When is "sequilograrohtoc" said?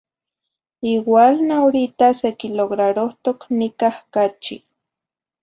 2.19-3.39